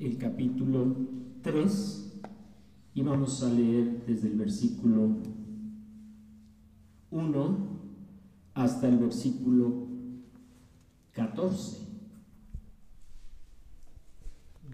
[0.00, 0.96] el capítulo
[1.42, 2.22] 3
[2.94, 5.18] y vamos a leer desde el versículo
[7.10, 7.58] 1
[8.54, 9.88] hasta el versículo
[11.12, 11.86] 14.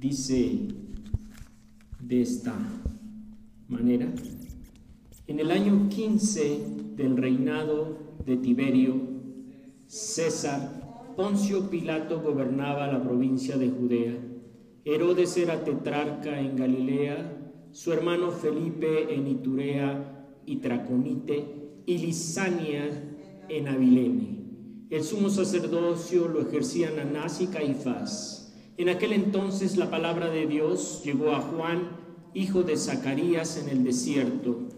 [0.00, 0.68] Dice
[2.00, 2.54] de esta
[3.68, 4.08] manera,
[5.26, 8.94] en el año 15 del reinado de Tiberio,
[9.88, 14.25] César, Poncio Pilato gobernaba la provincia de Judea,
[14.88, 17.36] Herodes era tetrarca en Galilea,
[17.72, 22.88] su hermano Felipe en Iturea y Traconite, y Lisania
[23.48, 24.44] en Abilene.
[24.88, 28.54] El sumo sacerdocio lo ejercían Anás y Caifás.
[28.76, 31.88] En aquel entonces la palabra de Dios llegó a Juan,
[32.32, 34.68] hijo de Zacarías, en el desierto.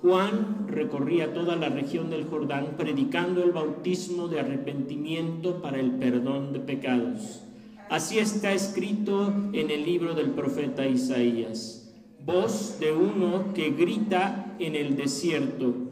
[0.00, 6.54] Juan recorría toda la región del Jordán predicando el bautismo de arrepentimiento para el perdón
[6.54, 7.45] de pecados.
[7.88, 11.94] Así está escrito en el libro del profeta Isaías.
[12.24, 15.86] Voz de uno que grita en el desierto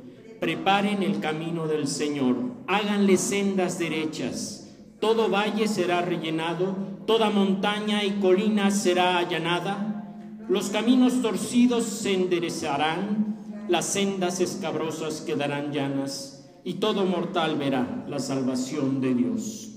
[0.45, 2.37] preparen el camino del Señor,
[2.67, 4.77] háganle sendas derechas.
[5.01, 10.05] Todo valle será rellenado, toda montaña y colina será allanada.
[10.49, 18.19] Los caminos torcidos se enderezarán, las sendas escabrosas quedarán llanas, y todo mortal verá la
[18.19, 19.74] salvación de Dios.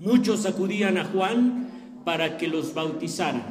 [0.00, 1.68] Muchos acudían a Juan
[2.04, 3.44] para que los bautizara.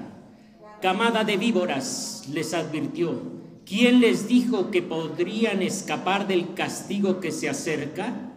[0.82, 7.50] Camada de víboras les advirtió ¿Quién les dijo que podrían escapar del castigo que se
[7.50, 8.34] acerca?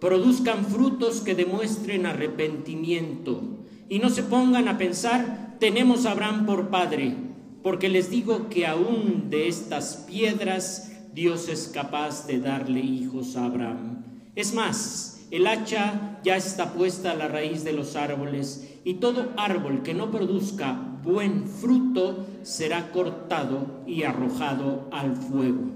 [0.00, 6.70] Produzcan frutos que demuestren arrepentimiento y no se pongan a pensar, tenemos a Abraham por
[6.70, 7.14] padre,
[7.62, 13.44] porque les digo que aún de estas piedras Dios es capaz de darle hijos a
[13.44, 14.02] Abraham.
[14.34, 19.32] Es más, el hacha ya está puesta a la raíz de los árboles y todo
[19.36, 25.72] árbol que no produzca buen fruto será cortado y arrojado al fuego.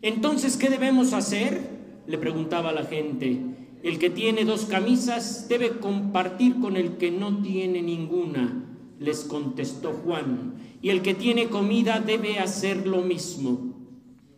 [0.00, 2.04] Entonces, ¿qué debemos hacer?
[2.06, 3.40] Le preguntaba la gente.
[3.82, 8.64] El que tiene dos camisas debe compartir con el que no tiene ninguna,
[9.00, 10.54] les contestó Juan.
[10.82, 13.74] Y el que tiene comida debe hacer lo mismo.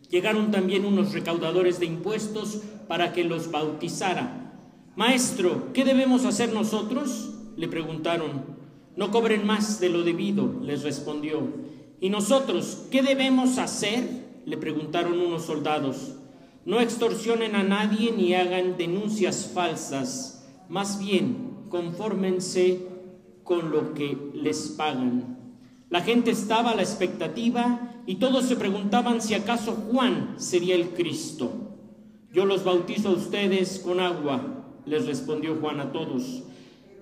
[0.09, 4.45] Llegaron también unos recaudadores de impuestos para que los bautizara.
[4.97, 7.29] Maestro, ¿qué debemos hacer nosotros?
[7.55, 8.57] le preguntaron.
[8.95, 11.43] No cobren más de lo debido, les respondió.
[12.01, 14.25] ¿Y nosotros qué debemos hacer?
[14.43, 16.15] le preguntaron unos soldados.
[16.65, 22.81] No extorsionen a nadie ni hagan denuncias falsas, más bien confórmense
[23.43, 25.37] con lo que les pagan.
[25.91, 30.89] La gente estaba a la expectativa y todos se preguntaban si acaso Juan sería el
[30.89, 31.51] Cristo.
[32.33, 34.56] Yo los bautizo a ustedes con agua,
[34.87, 36.43] les respondió Juan a todos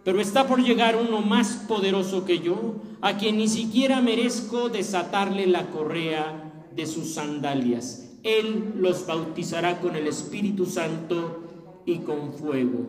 [0.06, 5.48] pero está por llegar uno más poderoso que yo, a quien ni siquiera merezco desatarle
[5.48, 8.16] la correa de sus sandalias.
[8.22, 12.88] Él los bautizará con el Espíritu Santo y con fuego.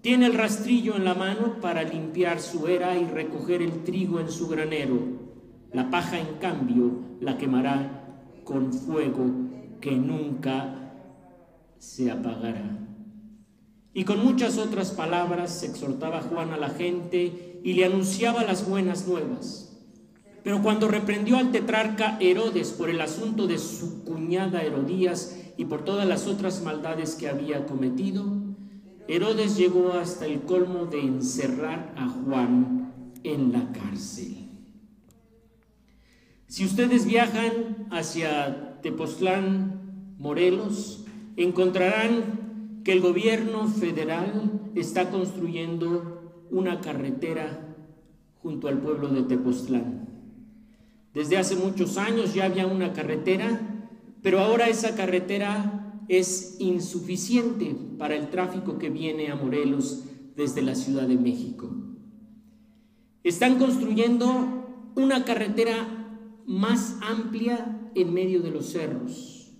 [0.00, 4.30] Tiene el rastrillo en la mano para limpiar su era y recoger el trigo en
[4.30, 4.98] su granero.
[5.72, 6.90] La paja, en cambio,
[7.20, 9.24] la quemará con fuego
[9.80, 10.92] que nunca
[11.78, 12.85] se apagará.
[13.96, 19.08] Y con muchas otras palabras exhortaba Juan a la gente y le anunciaba las buenas
[19.08, 19.74] nuevas.
[20.44, 25.82] Pero cuando reprendió al tetrarca Herodes por el asunto de su cuñada Herodías y por
[25.82, 28.22] todas las otras maldades que había cometido,
[29.08, 32.92] Herodes llegó hasta el colmo de encerrar a Juan
[33.24, 34.50] en la cárcel.
[36.48, 41.06] Si ustedes viajan hacia Tepoztlán, Morelos,
[41.38, 42.45] encontrarán
[42.86, 47.74] que el gobierno federal está construyendo una carretera
[48.40, 50.08] junto al pueblo de Tepoztlán.
[51.12, 53.88] Desde hace muchos años ya había una carretera,
[54.22, 60.04] pero ahora esa carretera es insuficiente para el tráfico que viene a Morelos
[60.36, 61.68] desde la Ciudad de México.
[63.24, 65.88] Están construyendo una carretera
[66.46, 69.50] más amplia en medio de los cerros.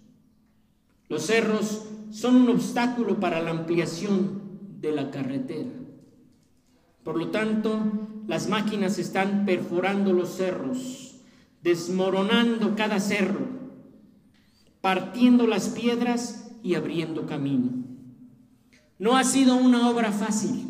[1.09, 4.43] Los cerros son un obstáculo para la ampliación
[4.81, 5.71] de la carretera.
[7.03, 7.81] Por lo tanto,
[8.27, 11.21] las máquinas están perforando los cerros,
[11.63, 13.47] desmoronando cada cerro,
[14.81, 17.71] partiendo las piedras y abriendo camino.
[18.99, 20.67] No ha sido una obra fácil.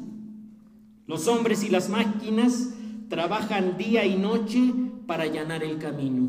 [1.07, 2.75] Los hombres y las máquinas
[3.09, 4.75] trabajan día y noche
[5.07, 6.29] para allanar el camino.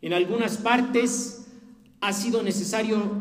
[0.00, 1.46] En algunas partes
[2.00, 3.19] ha sido necesario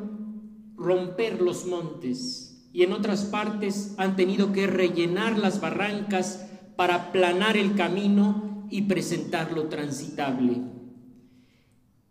[0.79, 7.57] romper los montes y en otras partes han tenido que rellenar las barrancas para aplanar
[7.57, 10.61] el camino y presentarlo transitable.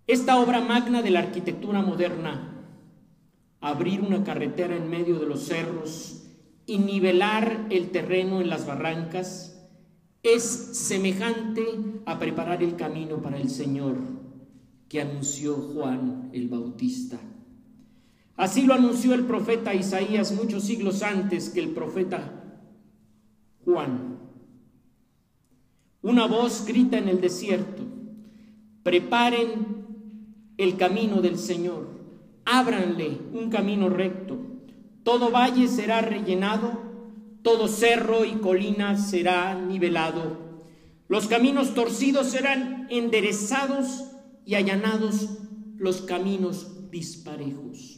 [0.06, 2.66] Esta obra magna de la arquitectura moderna,
[3.60, 6.26] abrir una carretera en medio de los cerros
[6.66, 9.66] y nivelar el terreno en las barrancas,
[10.22, 11.64] es semejante
[12.04, 13.96] a preparar el camino para el Señor
[14.88, 17.18] que anunció Juan el Bautista.
[18.38, 22.62] Así lo anunció el profeta Isaías muchos siglos antes que el profeta
[23.66, 24.18] Juan.
[26.00, 27.82] Una voz grita en el desierto,
[28.82, 29.86] preparen
[30.56, 31.86] el camino del Señor,
[32.46, 34.38] ábranle un camino recto,
[35.02, 36.88] todo valle será rellenado
[37.42, 40.36] todo cerro y colina será nivelado.
[41.08, 44.04] Los caminos torcidos serán enderezados
[44.44, 45.38] y allanados
[45.76, 47.97] los caminos disparejos.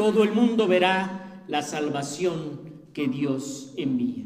[0.00, 4.24] Todo el mundo verá la salvación que Dios envía.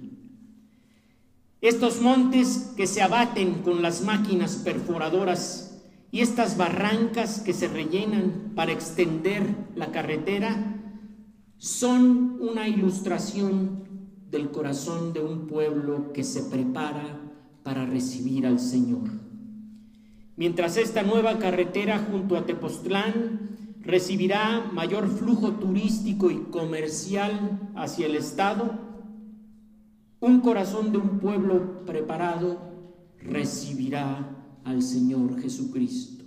[1.60, 5.82] Estos montes que se abaten con las máquinas perforadoras
[6.12, 9.42] y estas barrancas que se rellenan para extender
[9.74, 10.80] la carretera
[11.58, 13.88] son una ilustración
[14.30, 17.20] del corazón de un pueblo que se prepara
[17.64, 19.10] para recibir al Señor.
[20.36, 23.53] Mientras esta nueva carretera junto a Tepoztlán
[23.84, 28.78] recibirá mayor flujo turístico y comercial hacia el Estado,
[30.20, 32.58] un corazón de un pueblo preparado
[33.18, 36.24] recibirá al Señor Jesucristo.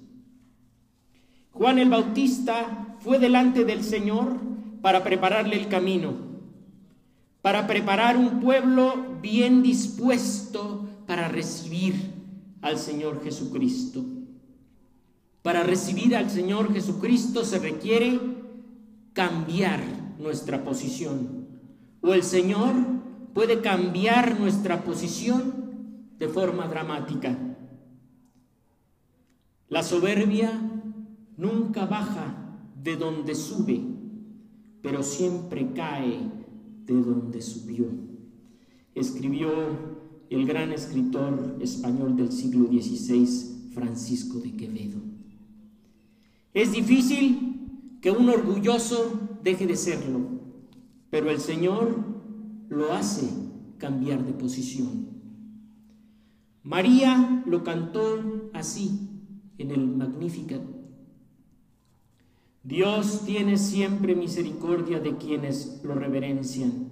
[1.51, 4.37] Juan el Bautista fue delante del Señor
[4.81, 6.27] para prepararle el camino
[7.47, 11.95] para preparar un pueblo bien dispuesto para recibir
[12.61, 14.03] al Señor Jesucristo.
[15.47, 18.19] Para recibir al Señor Jesucristo se requiere
[19.13, 19.79] cambiar
[20.19, 21.47] nuestra posición.
[22.01, 22.73] O el Señor
[23.33, 25.53] puede cambiar nuestra posición
[26.19, 27.37] de forma dramática.
[29.69, 30.51] La soberbia
[31.37, 33.81] nunca baja de donde sube,
[34.81, 36.29] pero siempre cae
[36.83, 37.85] de donde subió.
[38.95, 39.49] Escribió
[40.29, 45.06] el gran escritor español del siglo XVI, Francisco de Quevedo.
[46.53, 50.19] Es difícil que un orgulloso deje de serlo,
[51.09, 51.95] pero el Señor
[52.69, 53.27] lo hace
[53.77, 55.07] cambiar de posición.
[56.63, 59.09] María lo cantó así
[59.57, 60.77] en el Magnificat
[62.67, 66.91] Dios tiene siempre misericordia de quienes lo reverencian.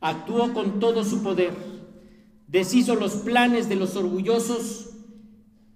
[0.00, 1.52] Actuó con todo su poder,
[2.46, 4.90] deshizo los planes de los orgullosos,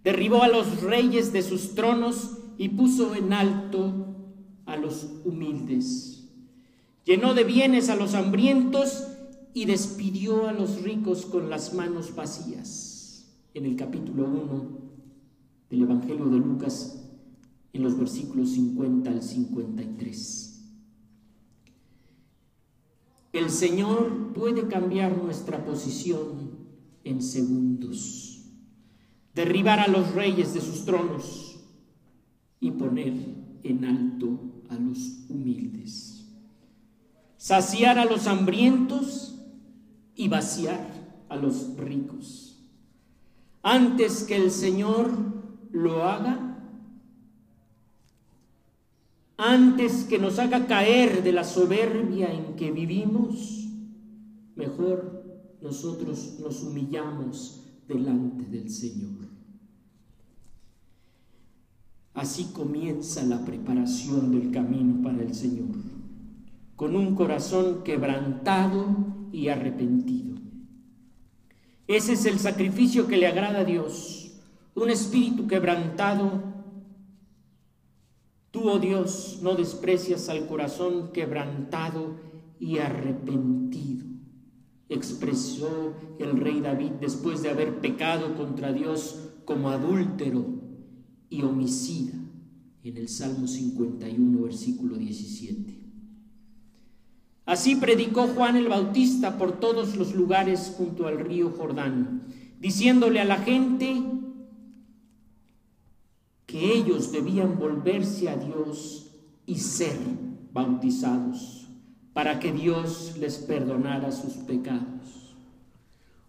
[0.04, 4.16] derribó a los reyes de sus tronos y puso en alto
[4.66, 6.28] a los humildes.
[7.04, 9.06] Llenó de bienes a los hambrientos
[9.54, 13.32] y despidió a los ricos con las manos vacías.
[13.54, 14.78] En el capítulo 1
[15.70, 17.04] del Evangelio de Lucas
[17.72, 20.64] en los versículos 50 al 53.
[23.32, 26.58] El Señor puede cambiar nuestra posición
[27.04, 28.42] en segundos,
[29.34, 31.47] derribar a los reyes de sus tronos
[32.60, 33.14] y poner
[33.62, 34.38] en alto
[34.68, 36.26] a los humildes,
[37.36, 39.36] saciar a los hambrientos
[40.14, 40.86] y vaciar
[41.28, 42.58] a los ricos.
[43.62, 45.12] Antes que el Señor
[45.72, 46.48] lo haga,
[49.36, 53.68] antes que nos haga caer de la soberbia en que vivimos,
[54.56, 55.18] mejor
[55.62, 59.27] nosotros nos humillamos delante del Señor.
[62.18, 65.68] Así comienza la preparación del camino para el Señor,
[66.74, 68.86] con un corazón quebrantado
[69.30, 70.36] y arrepentido.
[71.86, 74.32] Ese es el sacrificio que le agrada a Dios,
[74.74, 76.42] un espíritu quebrantado.
[78.50, 82.16] Tú, oh Dios, no desprecias al corazón quebrantado
[82.58, 84.06] y arrepentido,
[84.88, 90.57] expresó el rey David después de haber pecado contra Dios como adúltero
[91.38, 92.14] y homicida
[92.82, 95.78] en el Salmo 51, versículo 17.
[97.46, 102.24] Así predicó Juan el Bautista por todos los lugares junto al río Jordán,
[102.60, 104.02] diciéndole a la gente,
[106.46, 109.12] que ellos debían volverse a Dios
[109.46, 109.96] y ser
[110.52, 111.68] bautizados
[112.14, 115.36] para que Dios les perdonara sus pecados.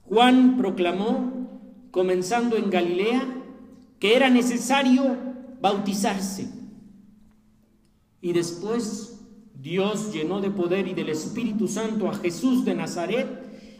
[0.04, 1.50] Juan proclamó,
[1.92, 3.39] comenzando en Galilea,
[4.00, 5.18] que era necesario
[5.62, 6.48] bautizarse.
[8.22, 9.20] Y después
[9.62, 13.28] Dios llenó de poder y del Espíritu Santo a Jesús de Nazaret,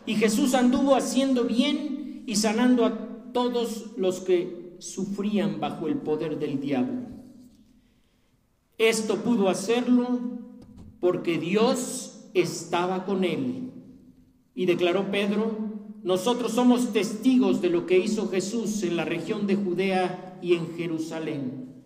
[0.06, 6.40] y Jesús anduvo haciendo bien y sanando a todos los que sufrían bajo el poder
[6.40, 7.08] del diablo.
[8.78, 10.20] Esto pudo hacerlo
[11.00, 13.72] porque Dios estaba con él.
[14.56, 15.69] Y declaró Pedro,
[16.04, 20.76] nosotros somos testigos de lo que hizo Jesús en la región de Judea y en
[20.76, 21.84] Jerusalén.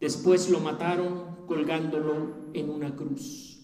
[0.00, 3.58] Después lo mataron colgándolo en una cruz.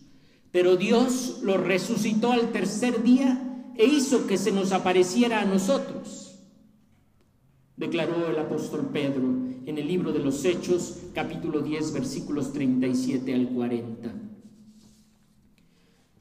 [0.50, 6.38] Pero Dios lo resucitó al tercer día e hizo que se nos apareciera a nosotros.
[7.76, 9.24] Declaró el apóstol Pedro
[9.66, 14.14] en el libro de los Hechos, capítulo 10, versículos 37 al 40.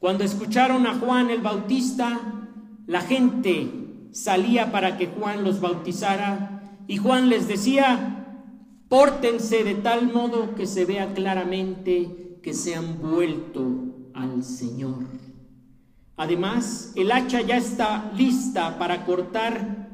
[0.00, 2.43] Cuando escucharon a Juan el Bautista,
[2.86, 3.70] la gente
[4.12, 8.44] salía para que Juan los bautizara y Juan les decía,
[8.88, 15.06] pórtense de tal modo que se vea claramente que se han vuelto al Señor.
[16.16, 19.88] Además, el hacha ya está lista para cortar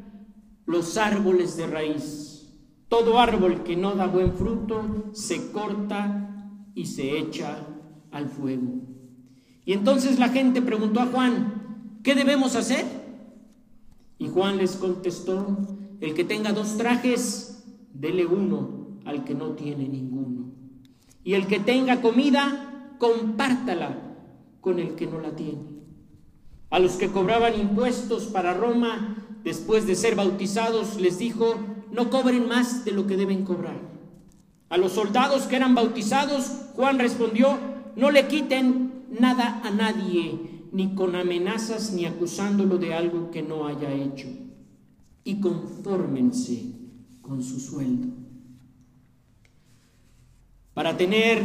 [0.67, 2.53] los árboles de raíz.
[2.89, 7.67] Todo árbol que no da buen fruto se corta y se echa
[8.11, 8.83] al fuego.
[9.65, 11.60] Y entonces la gente preguntó a Juan,
[12.03, 12.85] ¿qué debemos hacer?
[14.19, 15.59] Y Juan les contestó,
[16.01, 20.53] el que tenga dos trajes, dele uno al que no tiene ninguno.
[21.25, 24.17] Y el que tenga comida, compártala
[24.61, 25.81] con el que no la tiene.
[26.71, 31.57] A los que cobraban impuestos para Roma, después de ser bautizados, les dijo,
[31.91, 33.81] no cobren más de lo que deben cobrar.
[34.69, 37.59] A los soldados que eran bautizados, Juan respondió,
[37.97, 43.67] no le quiten nada a nadie, ni con amenazas ni acusándolo de algo que no
[43.67, 44.29] haya hecho.
[45.25, 46.73] Y confórmense
[47.21, 48.09] con su sueldo.
[50.75, 51.45] Para tener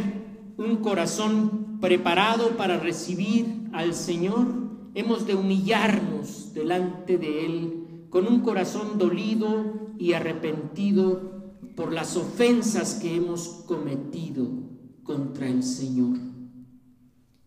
[0.56, 4.46] un corazón preparado para recibir al Señor,
[4.94, 11.36] hemos de humillarnos delante de Él con un corazón dolido y arrepentido
[11.74, 14.48] por las ofensas que hemos cometido
[15.02, 16.16] contra el Señor.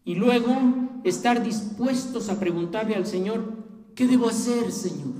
[0.05, 3.53] Y luego estar dispuestos a preguntarle al Señor,
[3.95, 5.13] ¿qué debo hacer, Señor?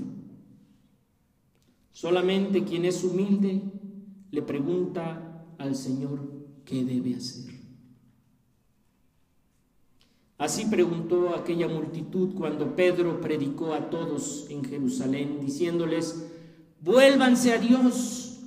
[1.92, 3.62] Solamente quien es humilde
[4.30, 6.20] le pregunta al Señor,
[6.64, 7.60] ¿qué debe hacer?
[10.38, 16.30] Así preguntó aquella multitud cuando Pedro predicó a todos en Jerusalén, diciéndoles,
[16.80, 18.40] vuélvanse a Dios,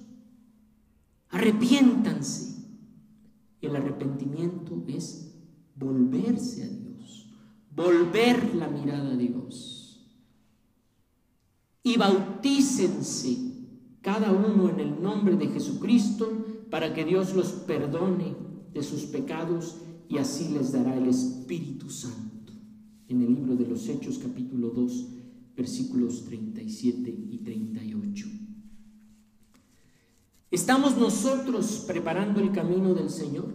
[1.30, 2.64] arrepiéntanse.
[3.62, 5.36] El arrepentimiento es
[5.76, 6.93] volverse a Dios,
[7.76, 10.02] volver la mirada a Dios.
[11.84, 13.38] Y bautícense
[14.02, 18.36] cada uno en el nombre de Jesucristo para que Dios los perdone
[18.74, 19.78] de sus pecados
[20.10, 22.54] y así les dará el Espíritu Santo.
[23.08, 25.08] En el libro de los Hechos capítulo 2
[25.56, 28.28] versículos 37 y 38.
[30.50, 33.52] ¿Estamos nosotros preparando el camino del Señor?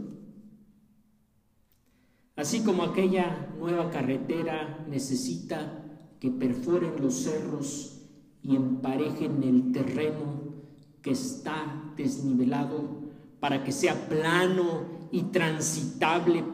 [2.37, 5.85] Así como aquella nueva carretera necesita
[6.21, 8.03] que perforen los cerros
[8.43, 10.55] y emparejen el terreno
[11.03, 13.09] que está desnivelado
[13.41, 16.45] para que sea plano y transitable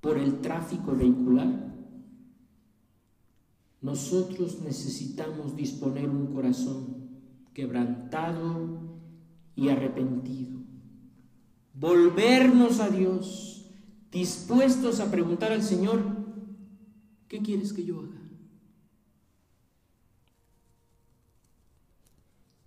[0.00, 1.70] por el tráfico vehicular,
[3.82, 7.08] nosotros necesitamos disponer un corazón
[7.54, 8.80] quebrantado
[9.56, 10.58] y arrepentido.
[11.74, 13.59] Volvernos a Dios,
[14.10, 16.02] dispuestos a preguntar al Señor,
[17.28, 18.20] ¿qué quieres que yo haga?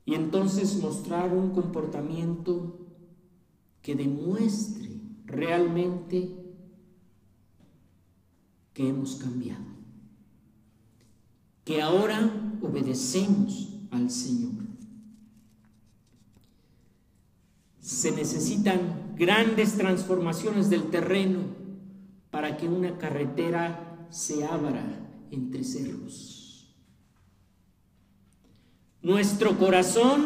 [0.05, 2.79] Y entonces mostrar un comportamiento
[3.81, 4.89] que demuestre
[5.25, 6.43] realmente
[8.73, 9.63] que hemos cambiado,
[11.63, 14.63] que ahora obedecemos al Señor.
[17.79, 21.41] Se necesitan grandes transformaciones del terreno
[22.31, 24.83] para que una carretera se abra
[25.31, 26.75] entre cerros.
[29.01, 30.25] Nuestro corazón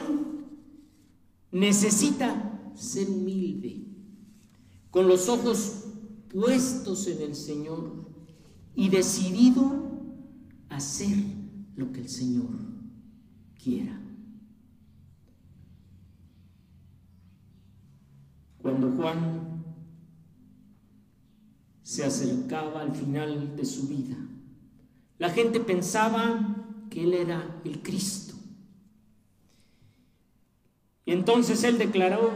[1.51, 3.85] necesita ser humilde,
[4.91, 5.85] con los ojos
[6.29, 8.05] puestos en el Señor
[8.75, 9.63] y decidido
[10.69, 11.17] a hacer
[11.75, 12.49] lo que el Señor
[13.61, 14.06] quiera.
[18.67, 19.63] Cuando Juan
[21.83, 24.17] se acercaba al final de su vida,
[25.17, 28.35] la gente pensaba que él era el Cristo.
[31.05, 32.31] Y entonces él declaró,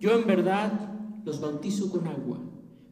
[0.00, 2.40] yo en verdad los bautizo con agua,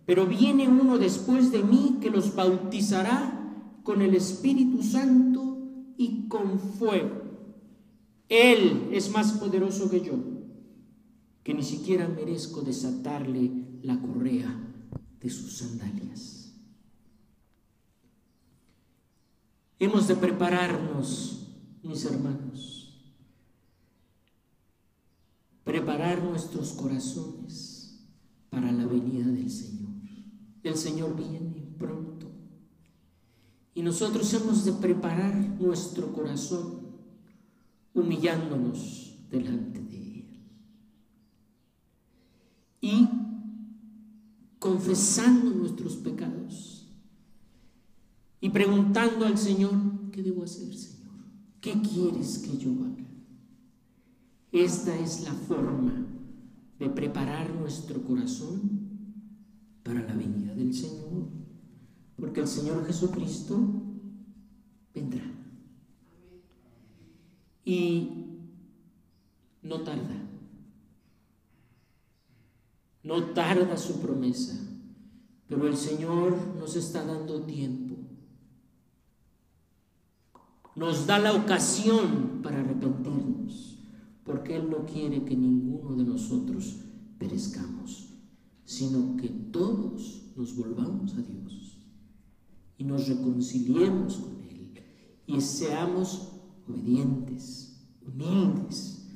[0.04, 5.58] pero viene uno después de mí que los bautizará con el Espíritu Santo
[5.96, 7.22] y con fuego.
[8.28, 10.35] Él es más poderoso que yo,
[11.46, 14.52] que ni siquiera merezco desatarle la correa
[15.20, 16.52] de sus sandalias.
[19.78, 21.46] Hemos de prepararnos,
[21.84, 23.12] mis hermanos,
[25.62, 28.04] preparar nuestros corazones
[28.50, 29.92] para la venida del Señor.
[30.64, 32.26] El Señor viene pronto.
[33.72, 36.88] Y nosotros hemos de preparar nuestro corazón
[37.94, 40.05] humillándonos delante de Él.
[42.80, 43.09] Y
[44.59, 46.87] confesando nuestros pecados
[48.40, 51.14] y preguntando al Señor, ¿qué debo hacer, Señor?
[51.61, 53.06] ¿Qué quieres que yo haga?
[54.52, 56.06] Esta es la forma
[56.78, 58.87] de preparar nuestro corazón
[59.83, 61.28] para la venida del Señor,
[62.16, 63.59] porque el Señor Jesucristo
[64.95, 65.25] vendrá.
[67.64, 68.26] Y
[69.62, 70.26] no tarda.
[73.06, 74.58] No tarda su promesa,
[75.46, 77.94] pero el Señor nos está dando tiempo.
[80.75, 83.78] Nos da la ocasión para arrepentirnos,
[84.25, 86.78] porque Él no quiere que ninguno de nosotros
[87.16, 88.08] perezcamos,
[88.64, 91.78] sino que todos nos volvamos a Dios
[92.76, 94.82] y nos reconciliemos con Él
[95.28, 96.32] y seamos
[96.68, 99.06] obedientes, humildes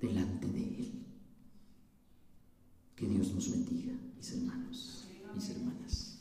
[0.00, 1.01] delante de Él.
[3.02, 6.20] Que Dios nos bendiga, mis hermanos, mis hermanas.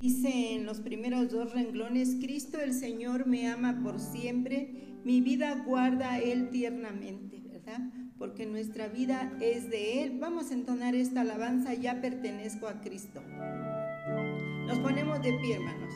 [0.00, 5.62] Dice en los primeros dos renglones, Cristo el Señor me ama por siempre, mi vida
[5.64, 7.88] guarda Él tiernamente, ¿verdad?
[8.18, 10.18] Porque nuestra vida es de Él.
[10.18, 13.22] Vamos a entonar esta alabanza, ya pertenezco a Cristo.
[14.66, 15.94] Nos ponemos de pie, hermanos.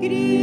[0.00, 0.39] Cristo.